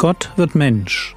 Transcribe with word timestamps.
Gott 0.00 0.32
wird 0.36 0.54
Mensch. 0.54 1.14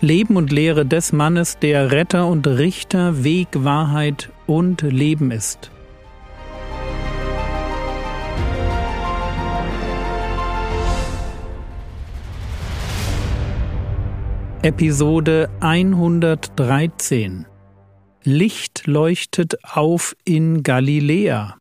Leben 0.00 0.36
und 0.36 0.50
Lehre 0.50 0.86
des 0.86 1.12
Mannes, 1.12 1.58
der 1.58 1.92
Retter 1.92 2.26
und 2.26 2.46
Richter, 2.46 3.22
Weg, 3.22 3.48
Wahrheit 3.52 4.32
und 4.46 4.80
Leben 4.80 5.30
ist. 5.30 5.70
Episode 14.62 15.50
113 15.60 17.44
Licht 18.22 18.86
leuchtet 18.86 19.62
auf 19.64 20.16
in 20.24 20.62
Galiläa. 20.62 21.58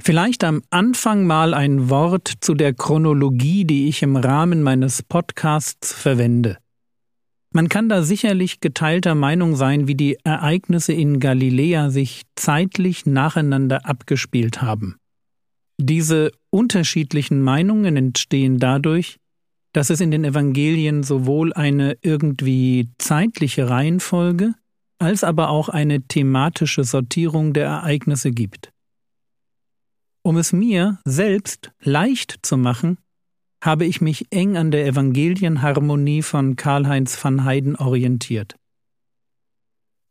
Vielleicht 0.00 0.44
am 0.44 0.62
Anfang 0.70 1.26
mal 1.26 1.54
ein 1.54 1.88
Wort 1.88 2.32
zu 2.40 2.54
der 2.54 2.74
Chronologie, 2.74 3.64
die 3.64 3.88
ich 3.88 4.02
im 4.02 4.16
Rahmen 4.16 4.62
meines 4.62 5.02
Podcasts 5.02 5.92
verwende. 5.92 6.58
Man 7.52 7.70
kann 7.70 7.88
da 7.88 8.02
sicherlich 8.02 8.60
geteilter 8.60 9.14
Meinung 9.14 9.56
sein, 9.56 9.88
wie 9.88 9.94
die 9.94 10.18
Ereignisse 10.24 10.92
in 10.92 11.20
Galiläa 11.20 11.90
sich 11.90 12.22
zeitlich 12.34 13.06
nacheinander 13.06 13.86
abgespielt 13.86 14.60
haben. 14.60 14.96
Diese 15.78 16.32
unterschiedlichen 16.50 17.40
Meinungen 17.40 17.96
entstehen 17.96 18.58
dadurch, 18.58 19.16
dass 19.72 19.90
es 19.90 20.00
in 20.00 20.10
den 20.10 20.24
Evangelien 20.24 21.02
sowohl 21.02 21.52
eine 21.52 21.96
irgendwie 22.02 22.90
zeitliche 22.98 23.68
Reihenfolge 23.70 24.54
als 24.98 25.24
aber 25.24 25.50
auch 25.50 25.68
eine 25.68 26.02
thematische 26.02 26.84
Sortierung 26.84 27.52
der 27.52 27.66
Ereignisse 27.66 28.30
gibt. 28.30 28.70
Um 30.26 30.38
es 30.38 30.52
mir 30.52 30.98
selbst 31.04 31.70
leicht 31.78 32.40
zu 32.42 32.56
machen, 32.56 32.98
habe 33.62 33.84
ich 33.86 34.00
mich 34.00 34.26
eng 34.32 34.56
an 34.56 34.72
der 34.72 34.84
Evangelienharmonie 34.84 36.22
von 36.22 36.56
Karl-Heinz 36.56 37.22
van 37.22 37.44
Heiden 37.44 37.76
orientiert. 37.76 38.56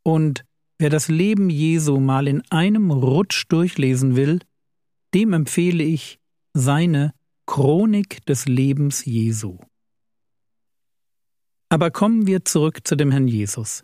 Und 0.03 0.45
wer 0.79 0.89
das 0.89 1.09
Leben 1.09 1.49
Jesu 1.49 1.99
mal 1.99 2.29
in 2.29 2.49
einem 2.49 2.91
Rutsch 2.91 3.43
durchlesen 3.49 4.15
will, 4.15 4.39
dem 5.13 5.33
empfehle 5.33 5.83
ich 5.83 6.17
seine 6.53 7.13
Chronik 7.45 8.25
des 8.25 8.45
Lebens 8.45 9.03
Jesu. 9.03 9.57
Aber 11.67 11.91
kommen 11.91 12.25
wir 12.25 12.45
zurück 12.45 12.87
zu 12.87 12.95
dem 12.95 13.11
Herrn 13.11 13.27
Jesus. 13.27 13.83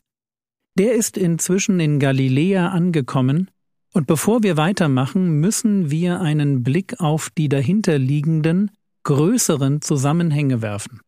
Der 0.77 0.93
ist 0.93 1.17
inzwischen 1.17 1.81
in 1.81 1.99
Galiläa 1.99 2.69
angekommen 2.69 3.50
und 3.93 4.07
bevor 4.07 4.41
wir 4.43 4.57
weitermachen, 4.57 5.39
müssen 5.39 5.91
wir 5.91 6.21
einen 6.21 6.63
Blick 6.63 6.99
auf 6.99 7.29
die 7.29 7.49
dahinterliegenden, 7.49 8.71
größeren 9.03 9.81
Zusammenhänge 9.81 10.61
werfen. 10.61 11.01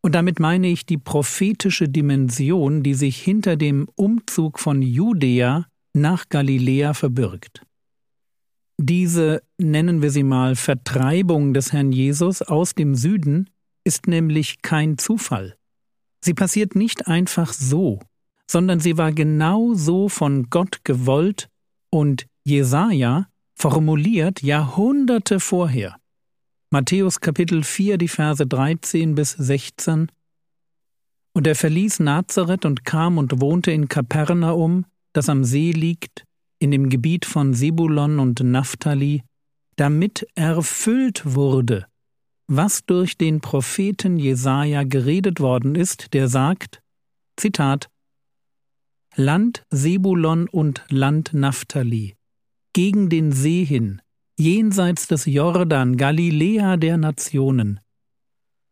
Und 0.00 0.14
damit 0.14 0.38
meine 0.38 0.68
ich 0.68 0.86
die 0.86 0.98
prophetische 0.98 1.88
Dimension, 1.88 2.82
die 2.82 2.94
sich 2.94 3.16
hinter 3.20 3.56
dem 3.56 3.88
Umzug 3.96 4.60
von 4.60 4.82
Judäa 4.82 5.66
nach 5.94 6.28
Galiläa 6.28 6.92
verbirgt. 6.94 7.62
Diese, 8.76 9.42
nennen 9.56 10.02
wir 10.02 10.10
sie 10.10 10.24
mal, 10.24 10.56
Vertreibung 10.56 11.54
des 11.54 11.72
Herrn 11.72 11.90
Jesus 11.90 12.42
aus 12.42 12.74
dem 12.74 12.94
Süden 12.94 13.48
ist 13.84 14.06
nämlich 14.06 14.62
kein 14.62 14.98
Zufall. 14.98 15.56
Sie 16.22 16.34
passiert 16.34 16.74
nicht 16.74 17.06
einfach 17.06 17.52
so, 17.52 18.00
sondern 18.50 18.80
sie 18.80 18.98
war 18.98 19.12
genau 19.12 19.74
so 19.74 20.08
von 20.08 20.50
Gott 20.50 20.80
gewollt 20.84 21.48
und 21.94 22.26
Jesaja 22.42 23.28
formuliert 23.54 24.42
Jahrhunderte 24.42 25.38
vorher. 25.38 25.94
Matthäus 26.70 27.20
Kapitel 27.20 27.62
4, 27.62 27.98
die 27.98 28.08
Verse 28.08 28.44
13 28.44 29.14
bis 29.14 29.30
16. 29.30 30.10
Und 31.34 31.46
er 31.46 31.54
verließ 31.54 32.00
Nazareth 32.00 32.64
und 32.64 32.84
kam 32.84 33.16
und 33.16 33.40
wohnte 33.40 33.70
in 33.70 33.86
Kapernaum, 33.86 34.86
das 35.12 35.28
am 35.28 35.44
See 35.44 35.70
liegt, 35.70 36.24
in 36.58 36.72
dem 36.72 36.88
Gebiet 36.88 37.26
von 37.26 37.54
Sebulon 37.54 38.18
und 38.18 38.40
Naphtali, 38.40 39.22
damit 39.76 40.26
erfüllt 40.34 41.22
wurde, 41.24 41.86
was 42.48 42.84
durch 42.86 43.16
den 43.16 43.40
Propheten 43.40 44.16
Jesaja 44.18 44.82
geredet 44.82 45.38
worden 45.38 45.76
ist, 45.76 46.12
der 46.12 46.26
sagt, 46.26 46.82
Zitat, 47.36 47.88
Land 49.16 49.64
Sebulon 49.70 50.48
und 50.48 50.84
Land 50.88 51.34
Naphtali, 51.34 52.16
gegen 52.72 53.08
den 53.08 53.30
See 53.30 53.64
hin, 53.64 54.02
jenseits 54.36 55.06
des 55.06 55.26
Jordan, 55.26 55.96
Galiläa 55.96 56.76
der 56.76 56.96
Nationen. 56.96 57.78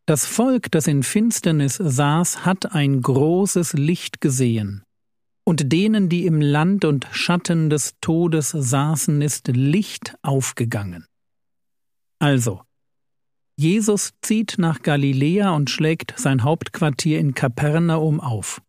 Das 0.05 0.25
Volk, 0.25 0.69
das 0.71 0.87
in 0.87 1.03
Finsternis 1.03 1.75
saß, 1.75 2.45
hat 2.45 2.73
ein 2.73 3.01
großes 3.01 3.71
Licht 3.73 4.19
gesehen. 4.19 4.83
Und 5.45 5.71
denen, 5.71 6.09
die 6.09 6.25
im 6.25 6.41
Land 6.41 6.83
und 6.83 7.07
Schatten 7.11 7.69
des 7.69 7.95
Todes 8.01 8.49
saßen, 8.49 9.21
ist 9.21 9.47
Licht 9.47 10.15
aufgegangen. 10.21 11.05
Also, 12.19 12.61
Jesus 13.55 14.11
zieht 14.21 14.55
nach 14.57 14.81
Galiläa 14.81 15.51
und 15.51 15.69
schlägt 15.69 16.15
sein 16.17 16.43
Hauptquartier 16.43 17.19
in 17.19 17.33
Kapernaum 17.33 18.19
auf. 18.19 18.61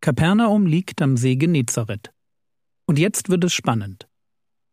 Kapernaum 0.00 0.66
liegt 0.66 1.02
am 1.02 1.16
See 1.16 1.36
Genezareth. 1.36 2.10
Und 2.86 2.98
jetzt 2.98 3.28
wird 3.28 3.44
es 3.44 3.52
spannend. 3.52 4.08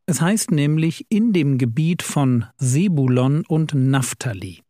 Es 0.05 0.21
heißt 0.21 0.51
nämlich 0.51 1.05
in 1.09 1.33
dem 1.33 1.57
Gebiet 1.57 2.01
von 2.01 2.45
Sebulon 2.57 3.45
und 3.45 3.73
Naphtali. 3.73 4.63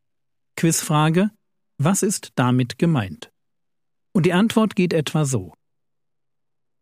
Quizfrage: 0.55 1.29
Was 1.77 2.01
ist 2.01 2.31
damit 2.35 2.79
gemeint? 2.79 3.31
Und 4.13 4.25
die 4.25 4.33
Antwort 4.33 4.75
geht 4.75 4.93
etwa 4.93 5.25
so. 5.25 5.53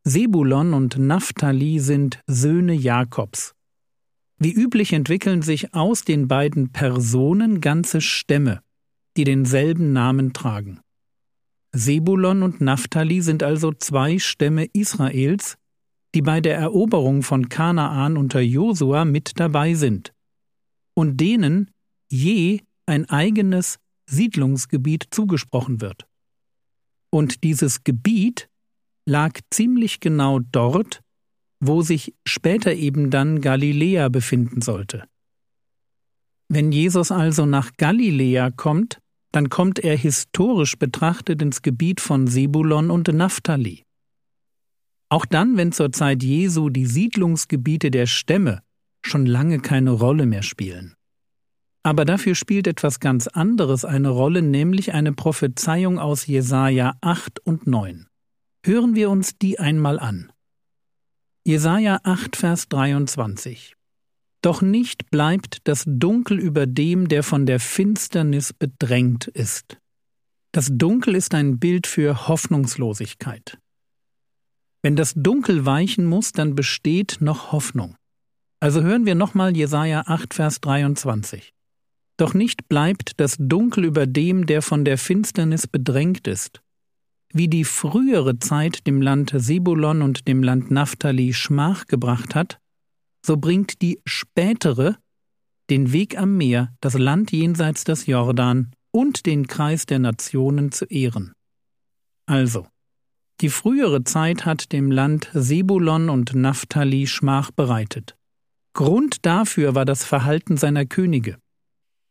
Sebulon 0.05 0.73
und 0.73 0.97
Naphtali 0.97 1.79
sind 1.79 2.21
Söhne 2.27 2.73
Jakobs. 2.73 3.55
Wie 4.37 4.53
üblich 4.53 4.93
entwickeln 4.93 5.41
sich 5.41 5.73
aus 5.73 6.05
den 6.05 6.29
beiden 6.29 6.71
Personen 6.71 7.59
ganze 7.59 7.99
Stämme, 7.99 8.61
die 9.17 9.23
denselben 9.25 9.91
Namen 9.91 10.31
tragen. 10.31 10.79
Sebulon 11.77 12.41
und 12.41 12.61
Naphtali 12.61 13.21
sind 13.21 13.43
also 13.43 13.73
zwei 13.73 14.17
Stämme 14.17 14.65
Israels, 14.71 15.57
die 16.15 16.21
bei 16.21 16.39
der 16.39 16.57
Eroberung 16.57 17.21
von 17.21 17.49
Kanaan 17.49 18.15
unter 18.15 18.39
Josua 18.39 19.03
mit 19.03 19.37
dabei 19.41 19.73
sind 19.73 20.13
und 20.93 21.19
denen 21.19 21.69
je 22.09 22.61
ein 22.85 23.09
eigenes 23.09 23.77
Siedlungsgebiet 24.09 25.07
zugesprochen 25.11 25.81
wird. 25.81 26.07
Und 27.09 27.43
dieses 27.43 27.83
Gebiet 27.83 28.47
lag 29.05 29.37
ziemlich 29.51 29.99
genau 29.99 30.39
dort, 30.39 31.01
wo 31.59 31.81
sich 31.81 32.13
später 32.25 32.73
eben 32.73 33.09
dann 33.09 33.41
Galiläa 33.41 34.07
befinden 34.07 34.61
sollte. 34.61 35.03
Wenn 36.47 36.71
Jesus 36.71 37.11
also 37.11 37.45
nach 37.45 37.71
Galiläa 37.75 38.51
kommt, 38.51 38.99
dann 39.35 39.49
kommt 39.49 39.79
er 39.79 39.97
historisch 39.97 40.77
betrachtet 40.77 41.41
ins 41.41 41.61
Gebiet 41.61 41.99
von 41.99 42.27
Sebulon 42.27 42.89
und 42.89 43.07
Naphtali. 43.07 43.83
Auch 45.09 45.25
dann, 45.25 45.57
wenn 45.57 45.71
zur 45.71 45.91
Zeit 45.91 46.23
Jesu 46.23 46.69
die 46.69 46.85
Siedlungsgebiete 46.85 47.91
der 47.91 48.05
Stämme 48.05 48.61
schon 49.05 49.25
lange 49.25 49.59
keine 49.59 49.91
Rolle 49.91 50.25
mehr 50.25 50.41
spielen. 50.41 50.95
Aber 51.83 52.05
dafür 52.05 52.33
spielt 52.33 52.65
etwas 52.65 52.99
ganz 52.99 53.27
anderes 53.27 53.85
eine 53.85 54.09
Rolle, 54.09 54.41
nämlich 54.41 54.93
eine 54.93 55.13
Prophezeiung 55.13 55.99
aus 55.99 56.25
Jesaja 56.25 56.95
8 57.01 57.39
und 57.45 57.67
9. 57.67 58.07
Hören 58.65 58.95
wir 58.95 59.11
uns 59.11 59.37
die 59.37 59.59
einmal 59.59 59.99
an. 59.99 60.31
Jesaja 61.45 61.99
8, 62.03 62.35
Vers 62.35 62.69
23. 62.69 63.74
Doch 64.45 64.61
nicht 64.61 65.09
bleibt 65.09 65.57
das 65.63 65.85
Dunkel 65.87 66.37
über 66.37 66.67
dem, 66.67 67.07
der 67.07 67.23
von 67.23 67.47
der 67.47 67.59
Finsternis 67.59 68.53
bedrängt 68.53 69.25
ist. 69.25 69.79
Das 70.51 70.69
Dunkel 70.71 71.15
ist 71.15 71.33
ein 71.33 71.57
Bild 71.57 71.87
für 71.87 72.27
Hoffnungslosigkeit. 72.27 73.57
Wenn 74.83 74.95
das 74.95 75.15
Dunkel 75.15 75.65
weichen 75.65 76.05
muss, 76.05 76.31
dann 76.31 76.53
besteht 76.53 77.17
noch 77.21 77.53
Hoffnung. 77.53 77.95
Also 78.59 78.83
hören 78.83 79.07
wir 79.07 79.15
nochmal 79.15 79.57
Jesaja 79.57 80.03
8, 80.05 80.35
Vers 80.35 80.61
23. 80.61 81.51
Doch 82.17 82.35
nicht 82.35 82.69
bleibt 82.69 83.19
das 83.19 83.37
Dunkel 83.39 83.83
über 83.83 84.05
dem, 84.05 84.45
der 84.45 84.61
von 84.61 84.85
der 84.85 84.99
Finsternis 84.99 85.65
bedrängt 85.65 86.27
ist. 86.27 86.61
Wie 87.33 87.47
die 87.47 87.63
frühere 87.63 88.37
Zeit 88.37 88.85
dem 88.85 89.01
Land 89.01 89.33
Sebulon 89.35 90.03
und 90.03 90.27
dem 90.27 90.43
Land 90.43 90.69
Naphtali 90.69 91.33
Schmach 91.33 91.87
gebracht 91.87 92.35
hat, 92.35 92.59
so 93.25 93.37
bringt 93.37 93.81
die 93.81 93.99
spätere 94.05 94.97
den 95.69 95.91
Weg 95.91 96.17
am 96.17 96.37
Meer, 96.37 96.73
das 96.79 96.93
Land 96.93 97.31
jenseits 97.31 97.83
des 97.83 98.05
Jordan 98.05 98.71
und 98.91 99.25
den 99.25 99.47
Kreis 99.47 99.85
der 99.87 99.99
Nationen 99.99 100.71
zu 100.71 100.85
ehren. 100.85 101.33
Also, 102.27 102.67
die 103.41 103.49
frühere 103.49 104.03
Zeit 104.03 104.45
hat 104.45 104.71
dem 104.71 104.91
Land 104.91 105.29
Sebulon 105.33 106.09
und 106.09 106.35
Naphtali 106.35 107.07
Schmach 107.07 107.51
bereitet. 107.51 108.15
Grund 108.73 109.25
dafür 109.25 109.73
war 109.73 109.85
das 109.85 110.05
Verhalten 110.05 110.57
seiner 110.57 110.85
Könige. 110.85 111.37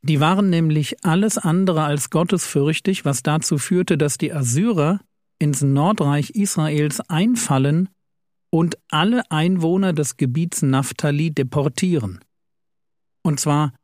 Die 0.02 0.20
waren 0.20 0.50
nämlich 0.50 1.05
alles 1.05 1.38
andere 1.38 1.84
als 1.84 2.11
gottesfürchtig, 2.11 3.05
was 3.05 3.22
dazu 3.22 3.56
führte, 3.56 3.96
dass 3.96 4.19
die 4.19 4.32
Assyrer 4.32 5.00
ins 5.38 5.62
Nordreich 5.62 6.31
Israels 6.31 7.00
einfallen 7.08 7.88
und 8.55 8.79
alle 8.89 9.29
Einwohner 9.33 9.93
des 9.93 10.17
Gebiets 10.17 10.62
Naphtali 10.62 11.33
deportieren. 11.33 12.21
Und 13.25 13.41
zwar 13.41 13.75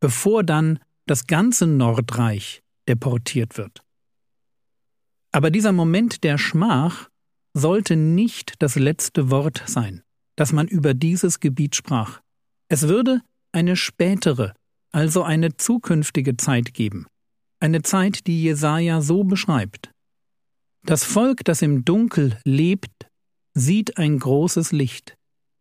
bevor 0.00 0.44
dann 0.44 0.80
das 1.06 1.26
ganze 1.26 1.66
Nordreich 1.66 2.62
deportiert 2.86 3.56
wird. 3.56 3.80
Aber 5.32 5.50
dieser 5.50 5.72
Moment 5.72 6.24
der 6.24 6.36
Schmach 6.36 7.08
sollte 7.54 7.96
nicht 7.96 8.56
das 8.58 8.76
letzte 8.76 9.30
Wort 9.30 9.62
sein, 9.64 10.02
das 10.36 10.52
man 10.52 10.68
über 10.68 10.92
dieses 10.92 11.40
Gebiet 11.40 11.74
sprach. 11.74 12.20
Es 12.68 12.86
würde 12.86 13.22
eine 13.52 13.76
spätere, 13.76 14.52
also 14.92 15.22
eine 15.22 15.56
zukünftige 15.56 16.36
Zeit 16.36 16.74
geben, 16.74 17.06
eine 17.60 17.80
Zeit, 17.80 18.26
die 18.26 18.42
Jesaja 18.42 19.00
so 19.00 19.24
beschreibt. 19.24 19.90
Das 20.84 21.02
Volk, 21.02 21.46
das 21.46 21.62
im 21.62 21.86
Dunkel 21.86 22.38
lebt, 22.44 22.97
sieht 23.58 23.98
ein 23.98 24.18
großes 24.18 24.72
Licht. 24.72 25.16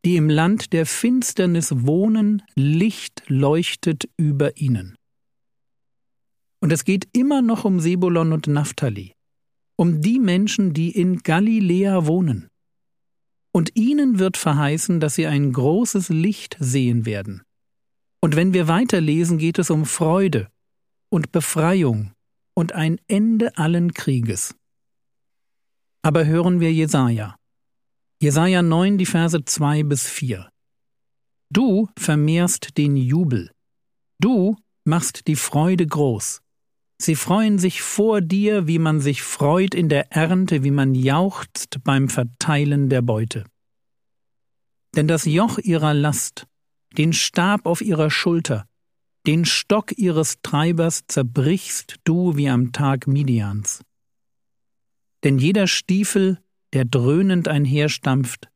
Die 0.05 0.15
im 0.15 0.29
Land 0.29 0.73
der 0.73 0.85
Finsternis 0.85 1.85
wohnen, 1.85 2.43
Licht 2.55 3.23
leuchtet 3.27 4.09
über 4.15 4.57
ihnen. 4.57 4.95
Und 6.59 6.71
es 6.71 6.85
geht 6.85 7.07
immer 7.13 7.41
noch 7.41 7.65
um 7.65 7.79
Sebulon 7.79 8.31
und 8.31 8.47
Naphtali, 8.47 9.13
um 9.75 10.01
die 10.01 10.19
Menschen, 10.19 10.73
die 10.73 10.91
in 10.91 11.19
Galiläa 11.19 12.05
wohnen. 12.05 12.47
Und 13.51 13.75
ihnen 13.75 14.19
wird 14.19 14.37
verheißen, 14.37 14.99
dass 14.99 15.15
sie 15.15 15.27
ein 15.27 15.51
großes 15.51 16.09
Licht 16.09 16.57
sehen 16.59 17.05
werden. 17.05 17.41
Und 18.21 18.35
wenn 18.35 18.53
wir 18.53 18.67
weiterlesen, 18.67 19.37
geht 19.37 19.59
es 19.59 19.69
um 19.69 19.85
Freude 19.85 20.49
und 21.09 21.31
Befreiung 21.31 22.11
und 22.55 22.73
ein 22.73 22.99
Ende 23.07 23.57
allen 23.57 23.93
Krieges. 23.93 24.55
Aber 26.01 26.25
hören 26.25 26.59
wir 26.59 26.71
Jesaja. 26.71 27.35
Jesaja 28.19 28.63
9, 28.63 28.97
die 28.97 29.05
Verse 29.05 29.45
2 29.45 29.83
bis 29.83 30.07
4. 30.07 30.49
Du 31.51 31.87
vermehrst 31.99 32.75
den 32.75 32.95
Jubel. 32.95 33.51
Du 34.19 34.55
machst 34.85 35.27
die 35.27 35.35
Freude 35.35 35.85
groß. 35.85 36.41
Sie 36.99 37.13
freuen 37.13 37.59
sich 37.59 37.83
vor 37.83 38.21
dir, 38.21 38.65
wie 38.65 38.79
man 38.79 39.01
sich 39.01 39.21
freut 39.21 39.75
in 39.75 39.87
der 39.87 40.11
Ernte, 40.11 40.63
wie 40.63 40.71
man 40.71 40.95
jauchzt 40.95 41.83
beim 41.83 42.09
Verteilen 42.09 42.89
der 42.89 43.03
Beute. 43.03 43.45
Denn 44.95 45.07
das 45.07 45.25
Joch 45.25 45.59
ihrer 45.59 45.93
Last, 45.93 46.47
den 46.97 47.13
Stab 47.13 47.67
auf 47.67 47.81
ihrer 47.81 48.09
Schulter, 48.09 48.65
den 49.27 49.45
Stock 49.45 49.95
ihres 49.95 50.41
Treibers 50.41 51.03
zerbrichst 51.07 51.97
du 52.03 52.35
wie 52.35 52.49
am 52.49 52.71
Tag 52.71 53.05
Midians. 53.05 53.83
Denn 55.23 55.37
jeder 55.37 55.67
Stiefel, 55.67 56.39
der 56.77 56.85
dröhnend 56.85 57.47
einherstampft, 57.47 58.49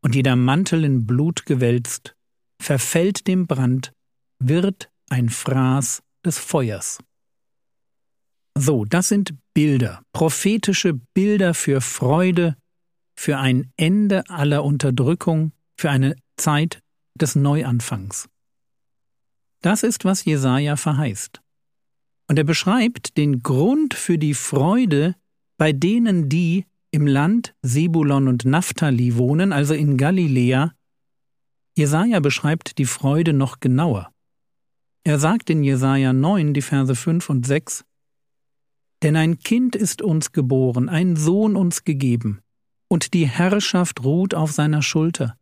und 0.00 0.14
jeder 0.14 0.36
Mantel 0.36 0.84
in 0.84 1.04
Blut 1.04 1.46
gewälzt, 1.46 2.14
verfällt 2.62 3.26
dem 3.26 3.48
Brand, 3.48 3.92
wird 4.38 4.88
ein 5.10 5.30
Fraß 5.30 6.00
des 6.24 6.38
Feuers. 6.38 7.00
So, 8.56 8.84
das 8.84 9.08
sind 9.08 9.34
Bilder, 9.52 10.00
prophetische 10.12 10.94
Bilder 11.12 11.54
für 11.54 11.80
Freude, 11.80 12.56
für 13.18 13.36
ein 13.38 13.72
Ende 13.76 14.30
aller 14.30 14.62
Unterdrückung, 14.62 15.50
für 15.76 15.90
eine 15.90 16.14
Zeit 16.36 16.78
des 17.16 17.34
Neuanfangs. 17.34 18.28
Das 19.60 19.82
ist, 19.82 20.04
was 20.04 20.24
Jesaja 20.24 20.76
verheißt. 20.76 21.40
Und 22.28 22.38
er 22.38 22.44
beschreibt 22.44 23.16
den 23.16 23.42
Grund 23.42 23.94
für 23.94 24.18
die 24.18 24.34
Freude 24.34 25.16
bei 25.58 25.72
denen, 25.72 26.28
die 26.28 26.64
im 26.96 27.06
Land 27.06 27.54
Sebulon 27.60 28.26
und 28.26 28.46
Naphtali 28.46 29.18
wohnen, 29.18 29.52
also 29.52 29.74
in 29.74 29.98
Galiläa. 29.98 30.72
Jesaja 31.76 32.20
beschreibt 32.20 32.78
die 32.78 32.86
Freude 32.86 33.34
noch 33.34 33.60
genauer. 33.60 34.10
Er 35.04 35.18
sagt 35.18 35.50
in 35.50 35.62
Jesaja 35.62 36.14
9, 36.14 36.54
die 36.54 36.62
Verse 36.62 36.94
5 36.94 37.28
und 37.28 37.46
6, 37.46 37.84
denn 39.02 39.14
ein 39.14 39.38
Kind 39.40 39.76
ist 39.76 40.00
uns 40.00 40.32
geboren, 40.32 40.88
ein 40.88 41.16
Sohn 41.16 41.54
uns 41.54 41.84
gegeben, 41.84 42.40
und 42.88 43.12
die 43.12 43.26
Herrschaft 43.26 44.02
ruht 44.02 44.34
auf 44.34 44.52
seiner 44.52 44.80
Schulter. 44.80 45.36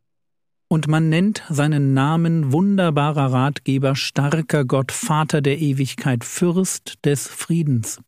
Und 0.67 0.89
man 0.89 1.09
nennt 1.09 1.45
seinen 1.49 1.95
Namen 1.95 2.51
wunderbarer 2.51 3.33
Ratgeber, 3.33 3.95
starker 3.95 4.65
Gott, 4.65 4.91
Vater 4.91 5.41
der 5.41 5.61
Ewigkeit, 5.61 6.25
Fürst 6.25 6.95
des 7.05 7.29
Friedens. 7.29 8.01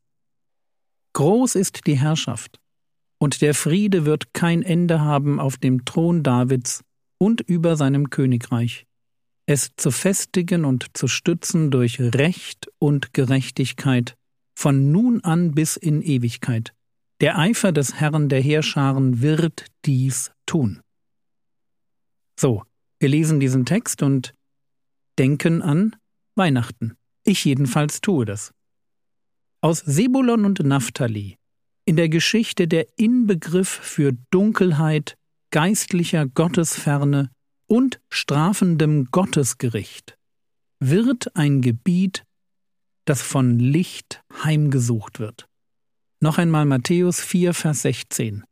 Groß 1.13 1.55
ist 1.55 1.87
die 1.87 1.97
Herrschaft, 1.97 2.59
und 3.19 3.41
der 3.41 3.55
Friede 3.55 4.05
wird 4.05 4.35
kein 4.35 4.63
Ende 4.63 5.01
haben 5.01 5.41
auf 5.41 5.57
dem 5.57 5.85
Thron 5.85 6.23
Davids 6.23 6.83
und 7.19 7.41
über 7.41 7.77
seinem 7.77 8.11
Königreich, 8.11 8.87
es 9.47 9.71
zu 9.77 9.91
festigen 9.91 10.65
und 10.65 10.97
zu 10.97 11.09
stützen 11.09 11.71
durch 11.71 12.01
Recht 12.01 12.69
und 12.79 13.15
Gerechtigkeit, 13.15 14.17
von 14.55 14.91
nun 14.91 15.23
an 15.23 15.53
bis 15.53 15.77
in 15.77 16.03
Ewigkeit. 16.03 16.73
Der 17.21 17.39
Eifer 17.39 17.73
des 17.73 17.95
Herrn 17.95 18.29
der 18.29 18.41
Heerscharen 18.41 19.23
wird 19.23 19.67
dies 19.85 20.33
tun. 20.45 20.81
So, 22.39 22.65
wir 22.99 23.09
lesen 23.09 23.41
diesen 23.41 23.65
Text 23.65 24.03
und 24.03 24.35
denken 25.19 25.63
an 25.63 25.97
Weihnachten. 26.35 26.97
Ich 27.25 27.45
jedenfalls 27.45 28.01
tue 28.03 28.27
das. 28.27 28.53
Aus 29.63 29.79
Sebulon 29.79 30.45
und 30.45 30.61
Naphtali, 30.61 31.39
in 31.87 31.97
der 31.97 32.11
Geschichte 32.11 32.69
der 32.69 32.87
Inbegriff 32.99 33.69
für 33.69 34.13
Dunkelheit, 34.31 35.17
geistlicher 35.51 36.27
Gottesferne 36.27 37.31
und 37.67 38.01
strafendem 38.11 39.07
Gottesgericht, 39.11 40.19
wird 40.81 41.35
ein 41.35 41.63
Gebiet 41.63 42.27
das 43.07 43.23
von 43.23 43.59
Licht 43.59 44.23
heimgesucht 44.43 45.21
wird. 45.21 45.47
Noch 46.21 46.39
einmal 46.39 46.67
Matthäus 46.67 47.21
4, 47.21 47.55
Vers 47.55 47.83
16. 47.83 48.45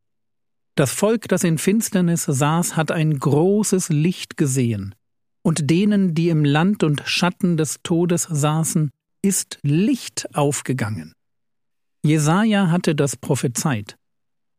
Das 0.76 0.92
Volk, 0.92 1.28
das 1.28 1.44
in 1.44 1.58
Finsternis 1.58 2.24
saß, 2.24 2.76
hat 2.76 2.90
ein 2.90 3.18
großes 3.18 3.90
Licht 3.90 4.36
gesehen, 4.36 4.94
und 5.42 5.70
denen, 5.70 6.14
die 6.14 6.30
im 6.30 6.44
Land 6.44 6.82
und 6.82 7.02
Schatten 7.04 7.56
des 7.56 7.78
Todes 7.82 8.22
saßen, 8.30 8.90
ist 9.22 9.58
Licht 9.62 10.34
aufgegangen. 10.34 11.14
Jesaja 12.04 12.70
hatte 12.70 12.94
das 12.94 13.16
prophezeit. 13.16 13.96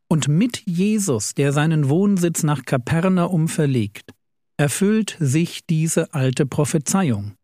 Und 0.07 0.27
mit 0.27 0.63
Jesus, 0.65 1.35
der 1.35 1.53
seinen 1.53 1.89
Wohnsitz 1.89 2.41
nach 2.41 2.65
Kapernaum 2.65 3.47
verlegt, 3.47 4.11
erfüllt 4.57 5.15
sich 5.19 5.63
diese 5.67 6.11
alte 6.13 6.47
Prophezeiung. 6.47 7.35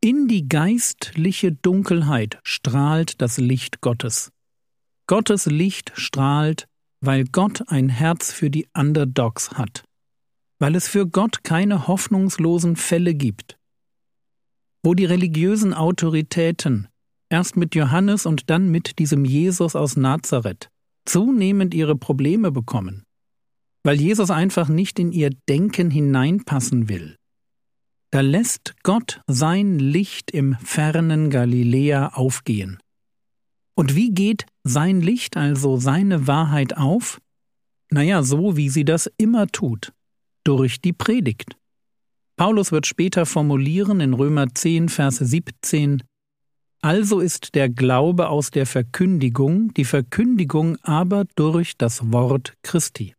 In 0.00 0.26
die 0.26 0.48
geistliche 0.48 1.52
Dunkelheit 1.52 2.40
strahlt 2.42 3.20
das 3.22 3.38
Licht 3.38 3.80
Gottes. 3.80 4.32
Gottes 5.06 5.46
Licht 5.46 5.92
strahlt, 5.94 6.66
weil 7.00 7.24
Gott 7.24 7.62
ein 7.68 7.88
Herz 7.88 8.32
für 8.32 8.50
die 8.50 8.66
Underdogs 8.74 9.52
hat, 9.52 9.84
weil 10.58 10.74
es 10.74 10.88
für 10.88 11.06
Gott 11.06 11.44
keine 11.44 11.86
hoffnungslosen 11.86 12.74
Fälle 12.74 13.14
gibt. 13.14 13.56
Wo 14.82 14.94
die 14.94 15.04
religiösen 15.04 15.74
Autoritäten, 15.74 16.88
erst 17.28 17.56
mit 17.56 17.74
Johannes 17.74 18.26
und 18.26 18.50
dann 18.50 18.70
mit 18.70 18.98
diesem 18.98 19.24
Jesus 19.24 19.76
aus 19.76 19.96
Nazareth, 19.96 20.68
zunehmend 21.04 21.74
ihre 21.74 21.96
Probleme 21.96 22.50
bekommen, 22.50 23.04
weil 23.84 24.00
Jesus 24.00 24.30
einfach 24.30 24.68
nicht 24.68 24.98
in 24.98 25.12
ihr 25.12 25.30
Denken 25.48 25.90
hineinpassen 25.90 26.88
will, 26.88 27.16
da 28.10 28.20
lässt 28.20 28.74
Gott 28.82 29.20
sein 29.26 29.78
Licht 29.78 30.30
im 30.30 30.56
fernen 30.64 31.28
Galiläa 31.28 32.08
aufgehen. 32.14 32.78
Und 33.74 33.94
wie 33.94 34.10
geht 34.10 34.46
sein 34.64 35.00
Licht, 35.00 35.36
also 35.36 35.76
seine 35.76 36.26
Wahrheit 36.26 36.76
auf? 36.76 37.20
Naja, 37.90 38.22
so 38.22 38.56
wie 38.56 38.68
sie 38.68 38.84
das 38.84 39.10
immer 39.18 39.48
tut, 39.48 39.92
durch 40.44 40.80
die 40.80 40.92
Predigt. 40.92 41.56
Paulus 42.36 42.72
wird 42.72 42.86
später 42.86 43.26
formulieren 43.26 44.00
in 44.00 44.14
Römer 44.14 44.46
10, 44.54 44.88
Vers 44.88 45.16
17, 45.16 46.02
Also 46.86 47.18
ist 47.18 47.56
der 47.56 47.68
Glaube 47.68 48.28
aus 48.28 48.52
der 48.52 48.64
Verkündigung, 48.64 49.74
die 49.74 49.84
Verkündigung 49.84 50.76
aber 50.82 51.24
durch 51.34 51.76
das 51.76 52.12
Wort 52.12 52.54
Christi. 52.62 53.14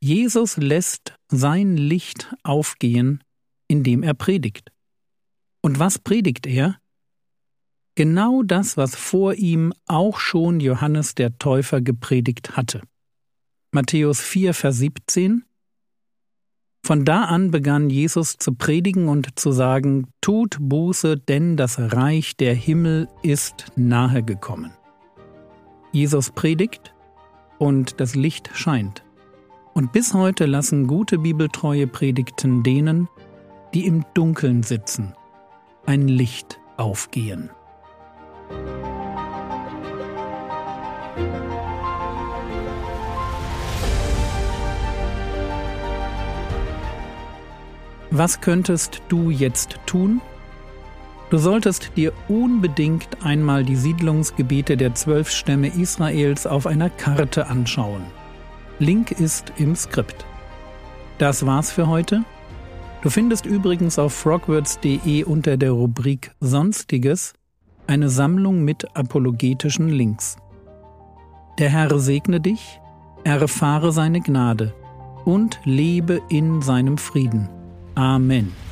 Jesus 0.00 0.56
lässt 0.56 1.14
sein 1.28 1.76
Licht 1.76 2.34
aufgehen 2.42 3.20
indem 3.68 4.02
er 4.02 4.14
predigt. 4.14 4.70
Und 5.60 5.78
was 5.78 5.98
predigt 5.98 6.46
er? 6.46 6.78
Genau 7.94 8.42
das, 8.42 8.76
was 8.76 8.94
vor 8.94 9.34
ihm 9.34 9.72
auch 9.86 10.18
schon 10.18 10.60
Johannes 10.60 11.14
der 11.14 11.38
Täufer 11.38 11.80
gepredigt 11.80 12.56
hatte. 12.56 12.82
Matthäus 13.72 14.20
4, 14.20 14.54
Vers 14.54 14.76
17 14.76 15.44
Von 16.86 17.04
da 17.04 17.24
an 17.24 17.50
begann 17.50 17.90
Jesus 17.90 18.36
zu 18.36 18.54
predigen 18.54 19.08
und 19.08 19.40
zu 19.40 19.50
sagen, 19.50 20.06
Tut 20.20 20.56
Buße, 20.60 21.16
denn 21.16 21.56
das 21.56 21.80
Reich 21.80 22.36
der 22.36 22.54
Himmel 22.54 23.08
ist 23.24 23.72
nahe 23.74 24.22
gekommen. 24.22 24.70
Jesus 25.90 26.30
predigt 26.30 26.94
und 27.58 28.00
das 28.00 28.14
Licht 28.14 28.50
scheint. 28.54 29.02
Und 29.74 29.90
bis 29.90 30.14
heute 30.14 30.46
lassen 30.46 30.86
gute 30.86 31.18
bibeltreue 31.18 31.88
Predigten 31.88 32.62
denen, 32.62 33.08
die 33.74 33.84
im 33.84 34.04
Dunkeln 34.14 34.62
sitzen, 34.62 35.12
ein 35.86 36.06
Licht 36.06 36.60
aufgehen. 36.76 37.50
Was 48.10 48.40
könntest 48.40 49.02
du 49.08 49.30
jetzt 49.30 49.78
tun? 49.86 50.20
Du 51.30 51.38
solltest 51.38 51.90
dir 51.96 52.12
unbedingt 52.28 53.24
einmal 53.24 53.64
die 53.64 53.74
Siedlungsgebiete 53.74 54.76
der 54.76 54.94
zwölf 54.94 55.28
Stämme 55.30 55.68
Israels 55.68 56.46
auf 56.46 56.66
einer 56.66 56.88
Karte 56.88 57.48
anschauen. 57.48 58.02
Link 58.78 59.10
ist 59.10 59.52
im 59.56 59.74
Skript. 59.74 60.24
Das 61.18 61.44
war's 61.44 61.72
für 61.72 61.88
heute. 61.88 62.22
Du 63.02 63.10
findest 63.10 63.44
übrigens 63.44 63.98
auf 63.98 64.12
frogwords.de 64.14 65.24
unter 65.24 65.56
der 65.56 65.72
Rubrik 65.72 66.30
Sonstiges 66.40 67.34
eine 67.86 68.08
Sammlung 68.08 68.62
mit 68.62 68.96
apologetischen 68.96 69.88
Links. 69.88 70.36
Der 71.58 71.70
Herr 71.70 71.98
segne 71.98 72.40
dich, 72.40 72.80
erfahre 73.24 73.92
seine 73.92 74.20
Gnade 74.20 74.74
und 75.24 75.58
lebe 75.64 76.20
in 76.28 76.62
seinem 76.62 76.98
Frieden. 76.98 77.48
Amen. 77.96 78.65